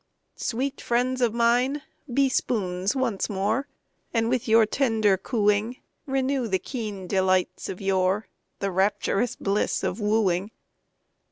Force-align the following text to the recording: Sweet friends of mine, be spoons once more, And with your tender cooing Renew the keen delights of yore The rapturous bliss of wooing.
Sweet 0.37 0.81
friends 0.81 1.21
of 1.21 1.31
mine, 1.31 1.83
be 2.11 2.27
spoons 2.27 2.95
once 2.95 3.29
more, 3.29 3.67
And 4.15 4.29
with 4.29 4.47
your 4.47 4.65
tender 4.65 5.15
cooing 5.15 5.77
Renew 6.07 6.47
the 6.47 6.57
keen 6.57 7.05
delights 7.05 7.69
of 7.69 7.79
yore 7.79 8.27
The 8.57 8.71
rapturous 8.71 9.35
bliss 9.35 9.83
of 9.83 9.99
wooing. 9.99 10.49